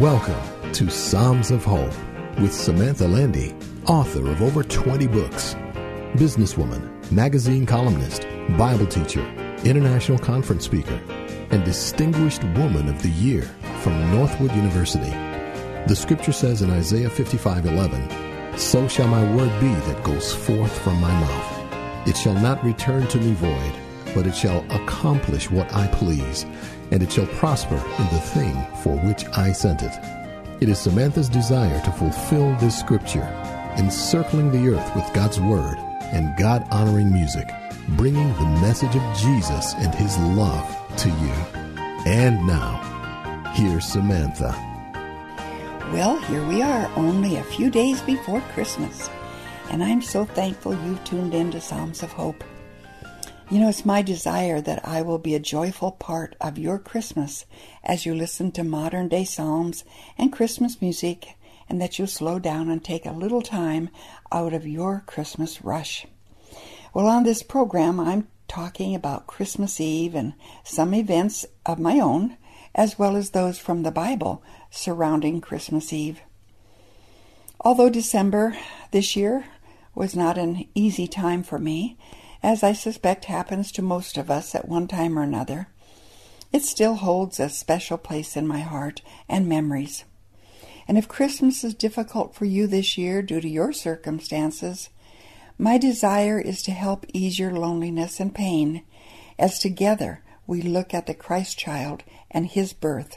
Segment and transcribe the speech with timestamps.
[0.00, 1.90] Welcome to Psalms of Hope
[2.38, 3.54] with Samantha Landy,
[3.86, 5.54] author of over 20 books,
[6.16, 8.26] businesswoman, magazine columnist,
[8.58, 9.26] Bible teacher,
[9.64, 11.00] international conference speaker,
[11.50, 13.44] and Distinguished Woman of the Year
[13.80, 15.08] from Northwood University.
[15.86, 18.06] The scripture says in Isaiah 55:11,
[18.58, 22.06] "So shall my word be that goes forth from my mouth.
[22.06, 23.72] It shall not return to me void,
[24.14, 26.44] but it shall accomplish what I please,
[26.90, 29.92] and it shall prosper in the thing for which I sent it."
[30.60, 33.28] It is Samantha's desire to fulfill this scripture,
[33.76, 35.78] encircling the earth with God's word
[36.12, 37.52] and God-honoring music,
[37.90, 40.64] bringing the message of Jesus and his love
[40.96, 41.32] to you.
[42.06, 42.80] And now,
[43.54, 44.54] here's Samantha.
[45.92, 49.10] Well, here we are, only a few days before Christmas.
[49.70, 52.42] And I'm so thankful you've tuned in to Psalms of Hope.
[53.48, 57.46] You know, it's my desire that I will be a joyful part of your Christmas
[57.84, 59.84] as you listen to modern day psalms
[60.18, 61.36] and Christmas music,
[61.68, 63.88] and that you'll slow down and take a little time
[64.32, 66.08] out of your Christmas rush.
[66.92, 72.36] Well, on this program, I'm talking about Christmas Eve and some events of my own,
[72.74, 76.20] as well as those from the Bible surrounding Christmas Eve.
[77.60, 78.56] Although December
[78.90, 79.44] this year
[79.94, 81.96] was not an easy time for me,
[82.46, 85.66] as I suspect happens to most of us at one time or another,
[86.52, 90.04] it still holds a special place in my heart and memories.
[90.86, 94.90] And if Christmas is difficult for you this year due to your circumstances,
[95.58, 98.84] my desire is to help ease your loneliness and pain
[99.40, 103.16] as together we look at the Christ child and his birth.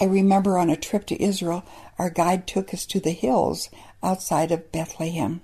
[0.00, 1.64] I remember on a trip to Israel,
[1.98, 3.70] our guide took us to the hills
[4.04, 5.40] outside of Bethlehem.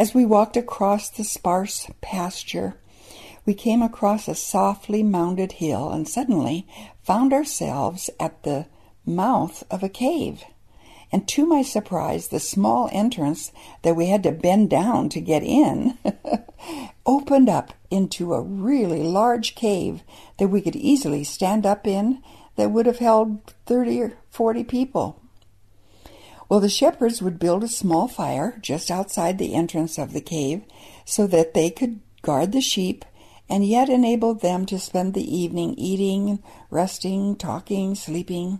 [0.00, 2.78] As we walked across the sparse pasture,
[3.44, 6.66] we came across a softly mounded hill and suddenly
[7.02, 8.64] found ourselves at the
[9.04, 10.42] mouth of a cave.
[11.12, 13.52] And to my surprise, the small entrance
[13.82, 15.98] that we had to bend down to get in
[17.04, 20.02] opened up into a really large cave
[20.38, 22.22] that we could easily stand up in
[22.56, 25.20] that would have held 30 or 40 people.
[26.50, 30.64] Well, the shepherds would build a small fire just outside the entrance of the cave
[31.04, 33.04] so that they could guard the sheep
[33.48, 38.58] and yet enable them to spend the evening eating, resting, talking, sleeping.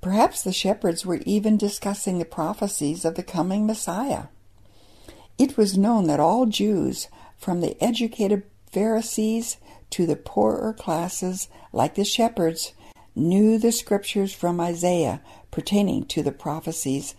[0.00, 4.24] Perhaps the shepherds were even discussing the prophecies of the coming Messiah.
[5.36, 8.42] It was known that all Jews, from the educated
[8.72, 9.58] Pharisees
[9.90, 12.72] to the poorer classes like the shepherds,
[13.14, 15.20] knew the scriptures from Isaiah
[15.54, 17.14] pertaining to the prophecies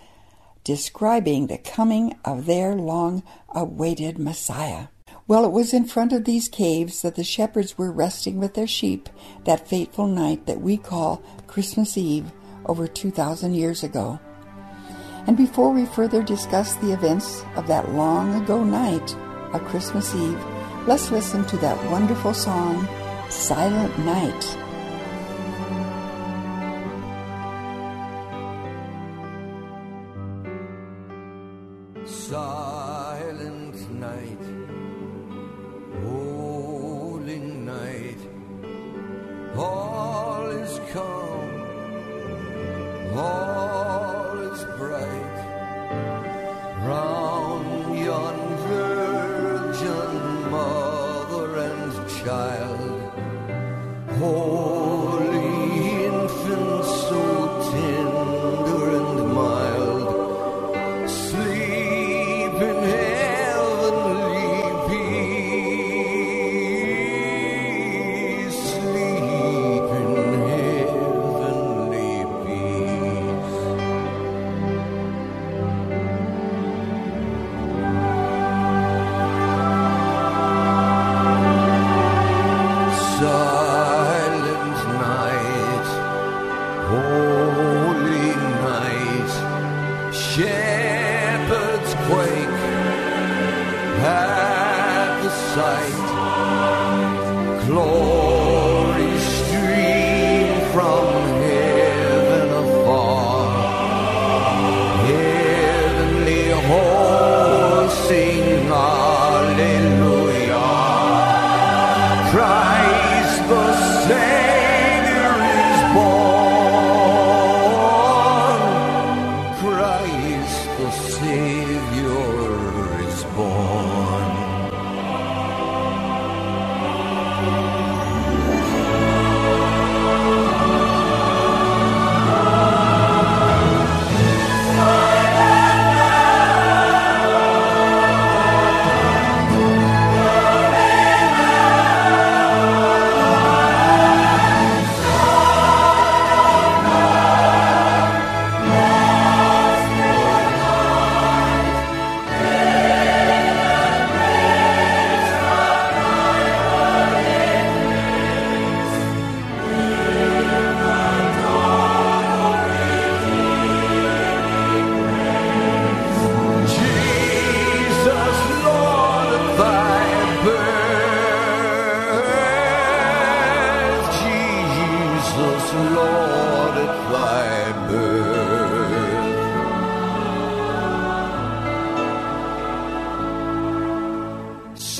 [0.65, 4.87] describing the coming of their long awaited Messiah.
[5.25, 8.67] Well, it was in front of these caves that the shepherds were resting with their
[8.67, 9.07] sheep
[9.45, 12.29] that fateful night that we call Christmas Eve
[12.65, 14.19] over 2,000 years ago.
[15.27, 19.15] And before we further discuss the events of that long ago night
[19.53, 20.43] of Christmas Eve,
[20.87, 22.85] let's listen to that wonderful song,
[23.29, 24.64] Silent Night.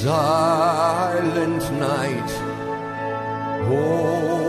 [0.05, 2.29] Silent night,
[3.65, 4.44] holy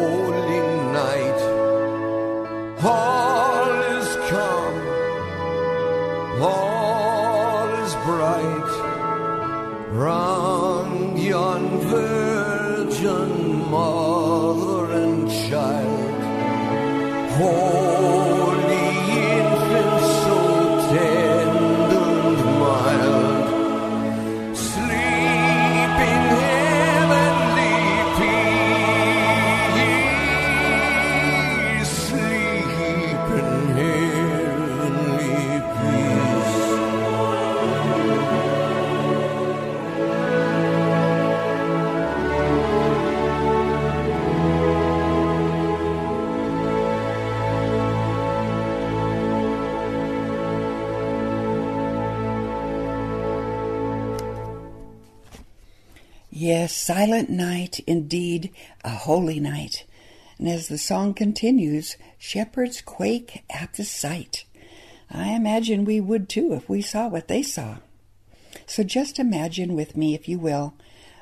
[56.38, 58.52] Yes, silent night, indeed,
[58.84, 59.86] a holy night.
[60.38, 64.44] And as the song continues, shepherds quake at the sight.
[65.10, 67.78] I imagine we would too if we saw what they saw.
[68.66, 70.74] So just imagine with me, if you will,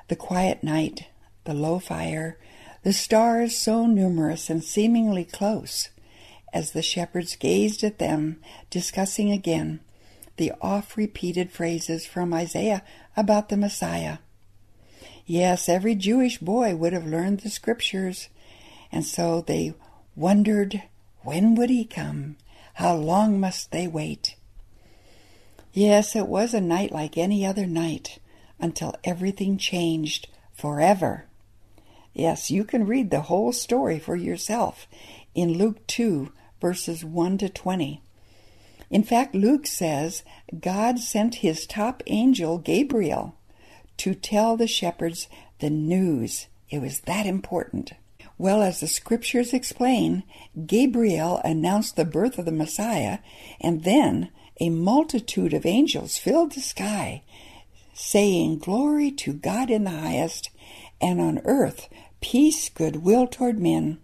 [0.09, 1.07] the quiet night,
[1.45, 2.37] the low fire,
[2.83, 5.91] the stars so numerous and seemingly close,
[6.53, 9.79] as the shepherds gazed at them, discussing again
[10.39, 12.83] the oft repeated phrases from Isaiah
[13.17, 14.19] about the Messiah.
[15.27, 18.29] Yes, every Jewish boy would have learned the scriptures,
[18.93, 19.75] and so they
[20.15, 20.83] wondered
[21.23, 22.37] when would he come?
[22.75, 24.37] How long must they wait?
[25.73, 28.19] Yes, it was a night like any other night
[28.61, 31.25] until everything changed forever.
[32.13, 34.87] Yes, you can read the whole story for yourself
[35.35, 36.31] in Luke 2,
[36.61, 38.03] verses 1 to 20.
[38.91, 40.23] In fact, Luke says
[40.61, 43.35] God sent his top angel, Gabriel,
[43.99, 45.29] to tell the shepherds
[45.61, 46.47] the news.
[46.71, 47.93] It was that important.
[48.37, 50.25] Well, as the scriptures explain,
[50.67, 53.19] Gabriel announced the birth of the Messiah,
[53.61, 57.23] and then a multitude of angels filled the sky,
[57.93, 60.51] saying, Glory to God in the highest,
[61.01, 61.89] and on earth
[62.25, 63.99] peace, goodwill toward men.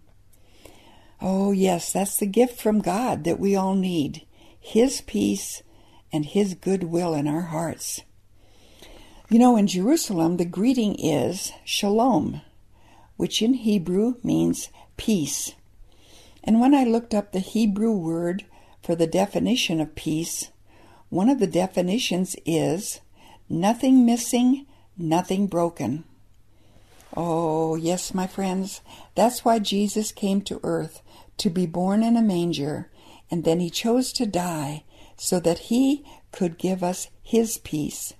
[1.19, 4.27] Oh, yes, that's the gift from God that we all need
[4.59, 5.63] His peace
[6.13, 8.01] and His goodwill in our hearts.
[9.31, 12.41] You know, in Jerusalem, the greeting is shalom,
[13.15, 15.53] which in Hebrew means peace.
[16.43, 18.43] And when I looked up the Hebrew word
[18.83, 20.49] for the definition of peace,
[21.07, 22.99] one of the definitions is
[23.47, 24.65] nothing missing,
[24.97, 26.03] nothing broken.
[27.15, 28.81] Oh, yes, my friends,
[29.15, 31.01] that's why Jesus came to earth
[31.37, 32.91] to be born in a manger,
[33.31, 34.83] and then he chose to die
[35.15, 38.13] so that he could give us his peace,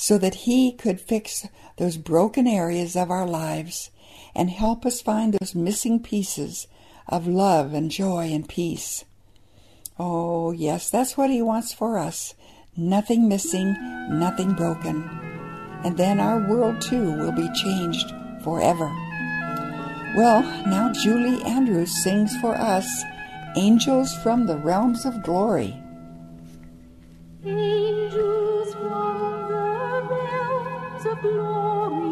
[0.00, 3.90] so that he could fix those broken areas of our lives
[4.34, 6.66] and help us find those missing pieces
[7.06, 9.04] of love and joy and peace.
[9.98, 12.32] Oh, yes, that's what he wants for us.
[12.74, 13.76] Nothing missing,
[14.08, 15.02] nothing broken.
[15.84, 18.10] And then our world too will be changed
[18.42, 18.86] forever.
[20.16, 22.88] Well, now Julie Andrews sings for us
[23.54, 25.78] Angels from the Realms of Glory.
[27.44, 29.29] Angels from
[31.22, 32.09] glory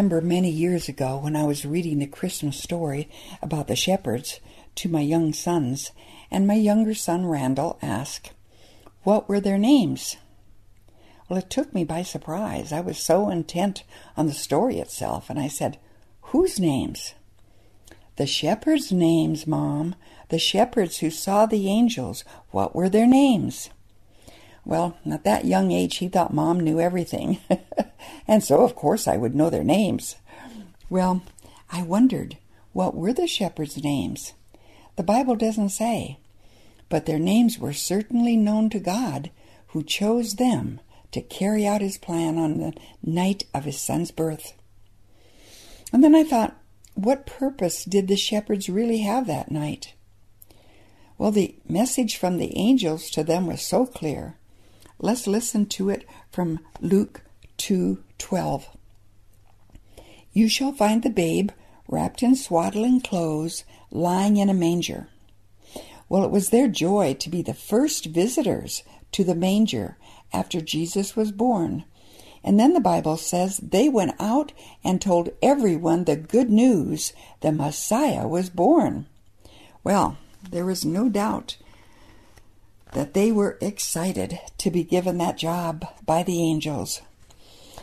[0.00, 3.10] remember many years ago when I was reading the Christmas story
[3.42, 4.40] about the shepherds
[4.76, 5.92] to my young sons,
[6.30, 8.32] and my younger son Randall asked,
[9.02, 10.16] What were their names?
[11.28, 12.72] Well, it took me by surprise.
[12.72, 13.84] I was so intent
[14.16, 15.78] on the story itself, and I said,
[16.32, 17.12] Whose names?
[18.16, 19.96] The shepherds' names, Mom.
[20.30, 22.24] The shepherds who saw the angels.
[22.52, 23.68] What were their names?
[24.64, 27.38] Well, at that young age, he thought Mom knew everything.
[28.28, 30.16] and so, of course, I would know their names.
[30.88, 31.22] Well,
[31.70, 32.36] I wondered,
[32.72, 34.34] what were the shepherds' names?
[34.96, 36.18] The Bible doesn't say.
[36.88, 39.30] But their names were certainly known to God,
[39.68, 40.80] who chose them
[41.12, 44.52] to carry out his plan on the night of his son's birth.
[45.92, 46.56] And then I thought,
[46.94, 49.94] what purpose did the shepherds really have that night?
[51.18, 54.36] Well, the message from the angels to them was so clear.
[55.02, 57.22] Let's listen to it from Luke
[57.56, 58.68] 2:12.
[60.34, 61.52] You shall find the babe
[61.88, 65.08] wrapped in swaddling clothes, lying in a manger.
[66.10, 69.96] Well, it was their joy to be the first visitors to the manger
[70.34, 71.84] after Jesus was born.
[72.44, 74.52] And then the Bible says they went out
[74.84, 79.06] and told everyone the good news the Messiah was born.
[79.82, 80.18] Well,
[80.50, 81.56] there is no doubt
[82.92, 87.02] that they were excited to be given that job by the angels.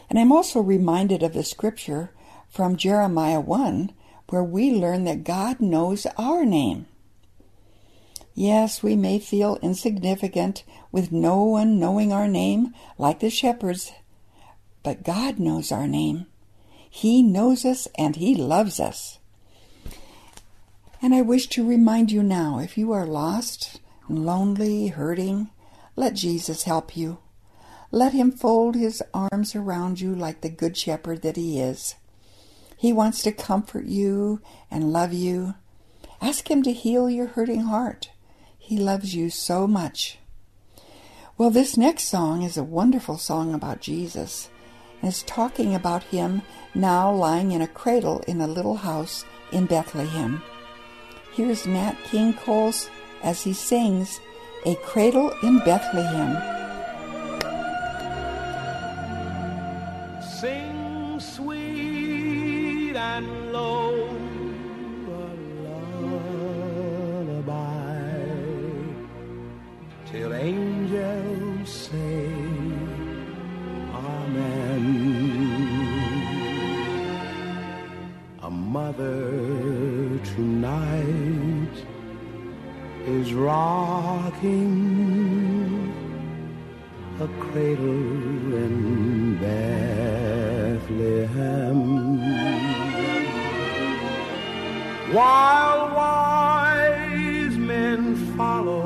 [0.10, 2.12] And I'm also reminded of the scripture
[2.50, 3.92] from Jeremiah 1
[4.30, 6.86] where we learn that God knows our name.
[8.36, 13.92] Yes, we may feel insignificant with no one knowing our name like the shepherds,
[14.84, 16.28] but God knows our name.
[16.90, 19.18] He knows us and He loves us.
[21.02, 25.50] And I wish to remind you now if you are lost, lonely, hurting,
[25.96, 27.20] let Jesus help you.
[27.92, 31.96] Let Him fold His arms around you like the Good Shepherd that He is.
[32.78, 35.56] He wants to comfort you and love you.
[36.22, 38.12] Ask Him to heal your hurting heart.
[38.58, 40.20] He loves you so much.
[41.38, 44.50] Well, this next song is a wonderful song about Jesus.
[45.02, 46.42] And it's talking about him
[46.74, 50.42] now lying in a cradle in a little house in Bethlehem.
[51.34, 52.74] Here's Nat King Cole
[53.24, 54.20] as he sings
[54.66, 56.38] A Cradle in Bethlehem.
[60.22, 64.07] Sing sweet and low
[83.38, 84.74] rocking
[87.20, 91.00] a cradle in Bethlehem.
[95.14, 98.84] While wise men follow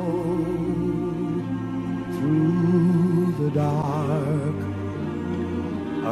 [2.16, 4.56] through the dark,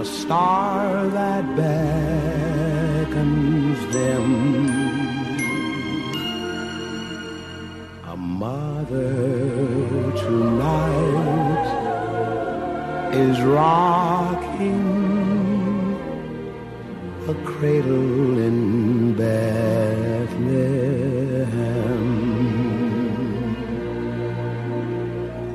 [0.00, 3.10] a star that beckons
[3.94, 4.59] them.
[13.12, 15.00] Is rocking
[17.28, 19.50] a cradle in Bethlehem.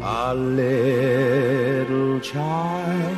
[0.03, 3.15] A little child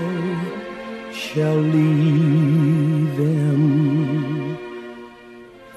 [1.11, 4.57] shall lead them.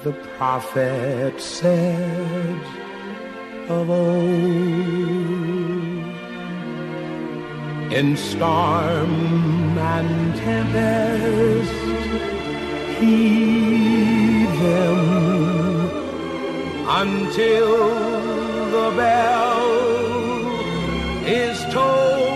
[0.03, 2.61] The prophet said
[3.69, 5.20] of old.
[7.91, 11.71] In storm and tempest,
[12.99, 14.99] heed them
[16.87, 17.89] until
[18.75, 19.61] the bell
[21.25, 22.31] is tolled.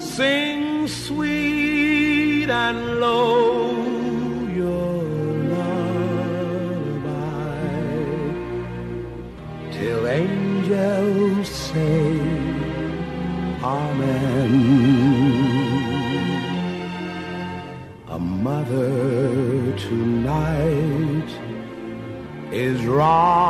[0.00, 3.68] Sing sweet and low
[9.72, 12.47] till angels say
[13.60, 14.52] Amen.
[18.06, 21.28] A mother tonight
[22.52, 23.47] is rocking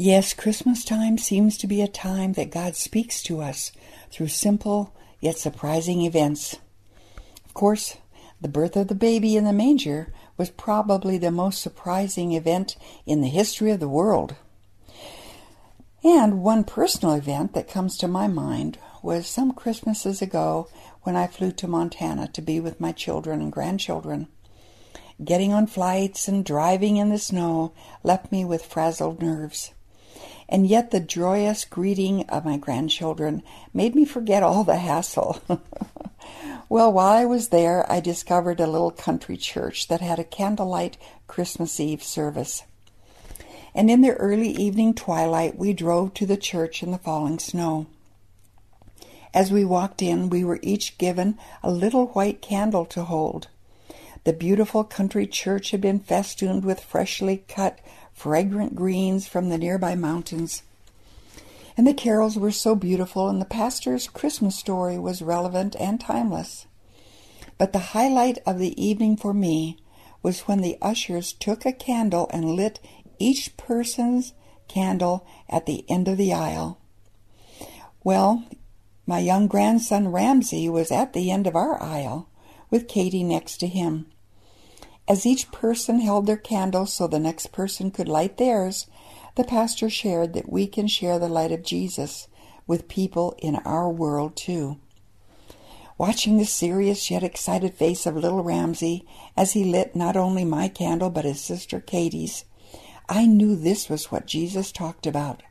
[0.00, 3.72] Yes, Christmas time seems to be a time that God speaks to us
[4.12, 6.54] through simple yet surprising events.
[7.44, 7.96] Of course,
[8.40, 13.22] the birth of the baby in the manger was probably the most surprising event in
[13.22, 14.36] the history of the world.
[16.04, 20.68] And one personal event that comes to my mind was some Christmases ago
[21.02, 24.28] when I flew to Montana to be with my children and grandchildren.
[25.24, 27.72] Getting on flights and driving in the snow
[28.04, 29.72] left me with frazzled nerves.
[30.48, 33.42] And yet the joyous greeting of my grandchildren
[33.74, 35.42] made me forget all the hassle.
[36.68, 40.96] well, while I was there, I discovered a little country church that had a candlelight
[41.26, 42.64] Christmas Eve service.
[43.74, 47.86] And in the early evening twilight, we drove to the church in the falling snow.
[49.34, 53.48] As we walked in, we were each given a little white candle to hold.
[54.24, 57.78] The beautiful country church had been festooned with freshly cut,
[58.18, 60.64] fragrant greens from the nearby mountains.
[61.76, 66.66] And the carols were so beautiful, and the pastor's Christmas story was relevant and timeless.
[67.58, 69.76] But the highlight of the evening for me
[70.20, 72.80] was when the ushers took a candle and lit
[73.20, 74.32] each person's
[74.66, 76.80] candle at the end of the aisle.
[78.02, 78.42] Well,
[79.06, 82.28] my young grandson Ramsey was at the end of our aisle,
[82.68, 84.06] with Katie next to him.
[85.08, 88.86] As each person held their candle so the next person could light theirs,
[89.36, 92.28] the pastor shared that we can share the light of Jesus
[92.66, 94.78] with people in our world too.
[95.96, 100.68] Watching the serious yet excited face of little Ramsey as he lit not only my
[100.68, 102.44] candle but his sister Katie's,
[103.08, 105.42] I knew this was what Jesus talked about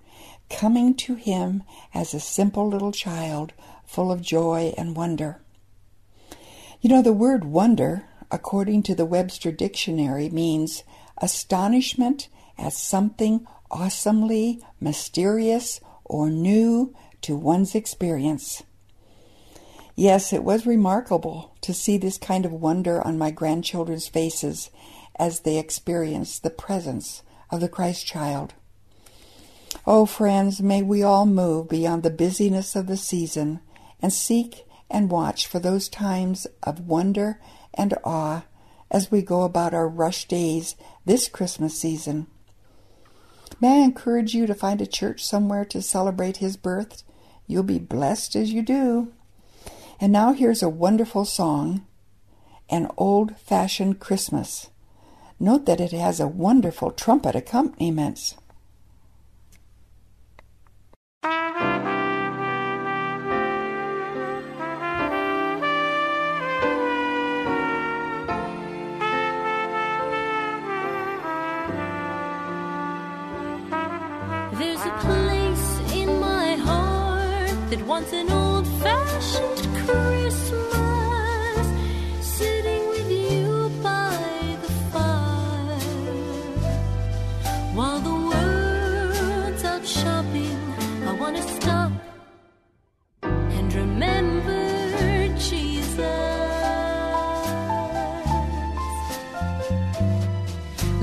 [0.49, 3.53] coming to him as a simple little child
[3.85, 5.41] full of joy and wonder.
[6.79, 10.83] You know, the word wonder, according to the Webster Dictionary, means
[11.19, 18.63] astonishment at something awesomely mysterious or new to one's experience.
[19.95, 24.69] Yes, it was remarkable to see this kind of wonder on my grandchildren's faces
[25.17, 28.53] as they experienced the presence of the Christ child.
[29.85, 33.59] Oh, friends, may we all move beyond the busyness of the season
[34.01, 37.39] and seek and watch for those times of wonder
[37.77, 38.43] and awe
[38.89, 42.27] as we go about our rush days this Christmas season.
[43.59, 47.03] May I encourage you to find a church somewhere to celebrate his birth?
[47.47, 49.13] You'll be blessed as you do.
[49.99, 51.85] And now here's a wonderful song,
[52.69, 54.69] An Old Fashioned Christmas.
[55.39, 58.35] Note that it has a wonderful trumpet accompaniment.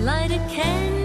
[0.04, 1.03] Light a candle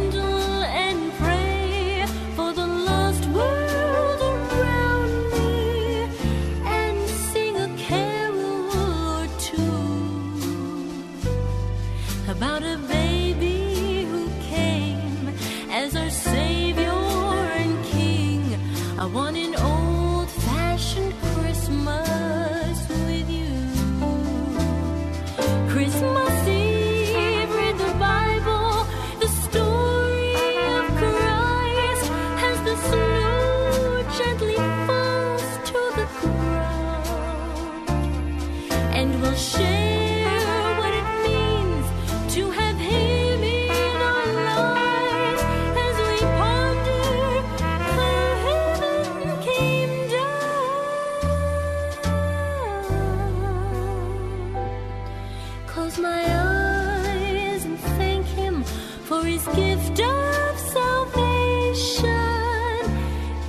[55.90, 58.64] Close my eyes and thank Him
[59.08, 62.06] for His gift of salvation.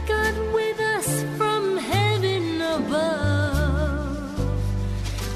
[0.07, 4.39] God with us from heaven above.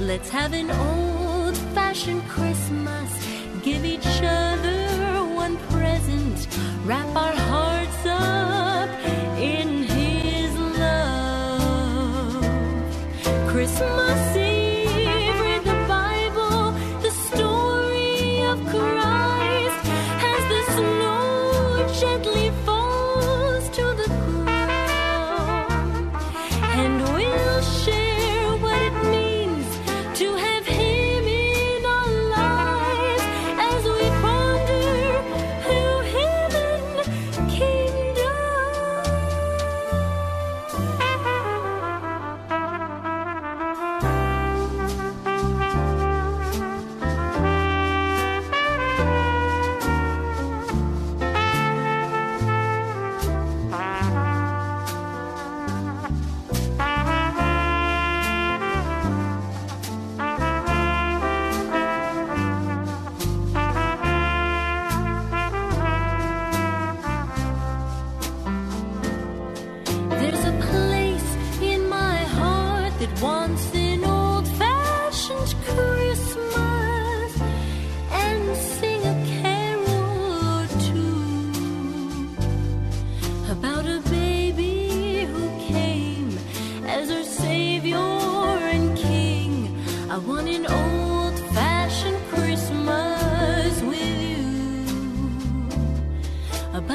[0.00, 3.10] Let's have an old fashioned Christmas.
[3.62, 6.48] Give each other one present.
[6.86, 8.88] Wrap our hearts up
[9.38, 9.73] in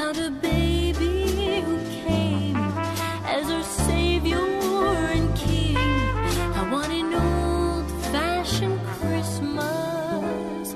[0.00, 5.76] about a baby who came as our Savior and King.
[5.76, 10.74] I want an old fashioned Christmas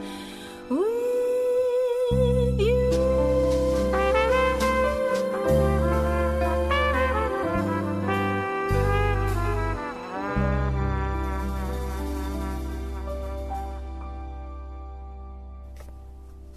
[0.69, 2.91] with you.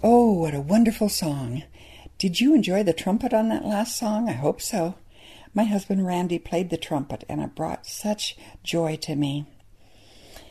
[0.02, 1.62] Oh, what a wonderful song.
[2.18, 4.28] Did you enjoy the trumpet on that last song?
[4.28, 4.96] I hope so.
[5.54, 9.46] My husband Randy played the trumpet, and it brought such joy to me.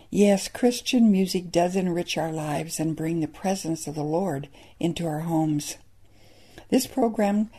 [0.10, 4.48] Yes, Christian music does enrich our lives and bring the presence of the Lord
[4.80, 5.76] into our homes.
[6.70, 7.50] This program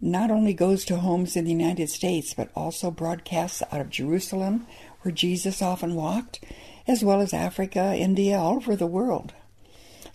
[0.00, 4.68] not only goes to homes in the United States, but also broadcasts out of Jerusalem,
[5.02, 6.38] where Jesus often walked,
[6.86, 9.32] as well as Africa, India, all over the world.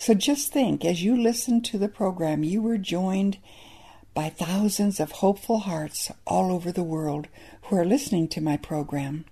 [0.01, 3.37] So just think, as you listen to the program, you were joined
[4.15, 7.27] by thousands of hopeful hearts all over the world
[7.65, 9.25] who are listening to my program.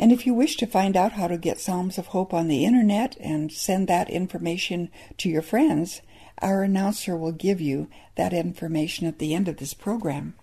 [0.00, 2.64] And if you wish to find out how to get Psalms of Hope on the
[2.64, 6.02] internet and send that information to your friends,
[6.42, 10.34] our announcer will give you that information at the end of this program.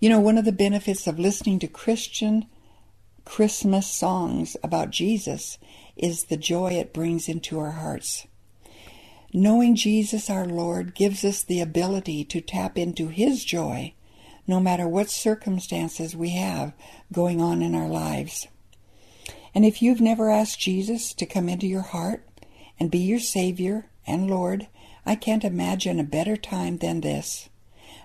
[0.00, 2.46] You know, one of the benefits of listening to Christian
[3.26, 5.58] Christmas songs about Jesus
[5.96, 8.26] is the joy it brings into our hearts.
[9.32, 13.94] Knowing Jesus our Lord gives us the ability to tap into His joy
[14.46, 16.72] no matter what circumstances we have
[17.12, 18.46] going on in our lives.
[19.54, 22.26] And if you've never asked Jesus to come into your heart
[22.78, 24.68] and be your Savior and Lord,
[25.06, 27.48] I can't imagine a better time than this.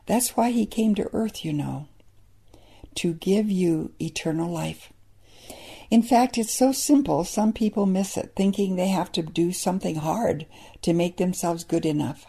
[0.05, 1.87] That's why He came to earth, you know,
[2.95, 4.91] to give you eternal life.
[5.89, 9.95] In fact, it's so simple, some people miss it, thinking they have to do something
[9.95, 10.45] hard
[10.83, 12.27] to make themselves good enough.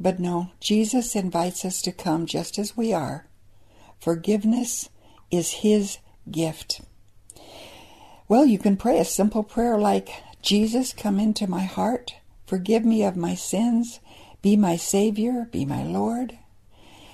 [0.00, 3.26] But no, Jesus invites us to come just as we are.
[4.00, 4.88] Forgiveness
[5.30, 5.98] is His
[6.30, 6.80] gift.
[8.28, 10.10] Well, you can pray a simple prayer like,
[10.42, 14.00] Jesus, come into my heart, forgive me of my sins,
[14.42, 16.36] be my Savior, be my Lord.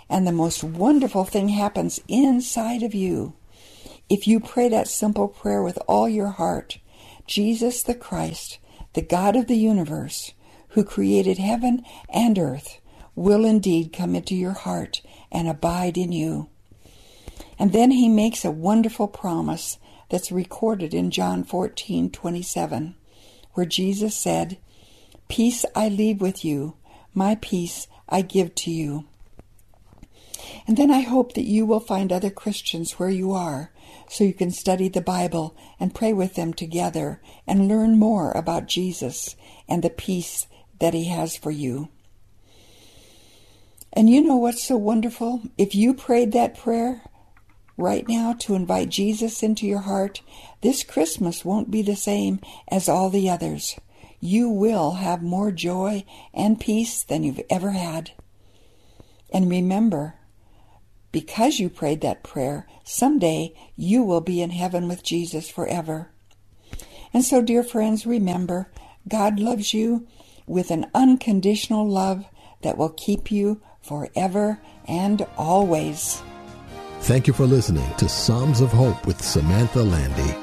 [0.08, 3.34] And the most wonderful thing happens inside of you.
[4.08, 6.78] If you pray that simple prayer with all your heart,
[7.26, 8.58] Jesus the Christ,
[8.92, 10.32] the God of the universe,
[10.70, 12.80] who created heaven and earth,
[13.14, 16.48] will indeed come into your heart and abide in you.
[17.58, 22.94] And then he makes a wonderful promise that's recorded in John 14:27,
[23.54, 24.58] where Jesus said,
[25.28, 26.74] "Peace I leave with you,
[27.14, 29.04] my peace I give to you."
[30.66, 33.71] And then I hope that you will find other Christians where you are
[34.08, 38.66] so you can study the Bible and pray with them together and learn more about
[38.66, 39.36] Jesus
[39.68, 40.46] and the peace
[40.80, 41.88] that He has for you.
[43.92, 45.42] And you know what's so wonderful?
[45.58, 47.02] If you prayed that prayer
[47.76, 50.22] right now to invite Jesus into your heart,
[50.62, 53.78] this Christmas won't be the same as all the others.
[54.20, 58.12] You will have more joy and peace than you've ever had.
[59.32, 60.14] And remember,
[61.12, 66.10] because you prayed that prayer, someday you will be in heaven with Jesus forever.
[67.14, 68.70] And so, dear friends, remember,
[69.06, 70.06] God loves you
[70.46, 72.24] with an unconditional love
[72.62, 76.22] that will keep you forever and always.
[77.00, 80.34] Thank you for listening to Psalms of Hope with Samantha Landy.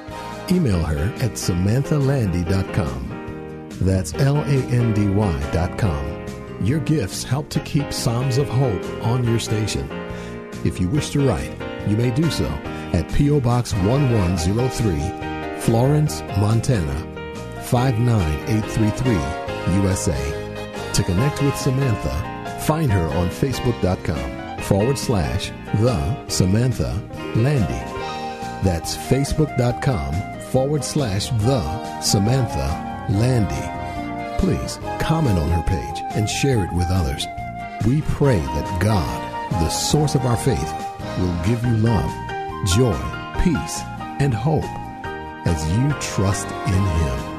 [0.54, 3.70] Email her at samanthalandy.com.
[3.82, 6.26] That's L A N D Y.com.
[6.62, 9.90] Your gifts help to keep Psalms of Hope on your station.
[10.66, 11.56] If you wish to write,
[11.88, 12.46] you may do so
[12.94, 13.40] at P.O.
[13.40, 16.94] Box 1103, Florence, Montana
[17.64, 20.36] 59833, USA.
[20.94, 27.02] To connect with Samantha, find her on Facebook.com forward slash The Samantha
[27.36, 27.86] Landy.
[28.68, 33.80] That's Facebook.com forward slash The Samantha Landy.
[34.40, 37.26] Please comment on her page and share it with others.
[37.86, 39.29] We pray that God
[39.60, 40.74] the source of our faith,
[41.20, 42.12] will give you love,
[42.76, 42.98] joy,
[43.44, 43.82] peace,
[44.20, 44.64] and hope
[45.46, 47.39] as you trust in Him.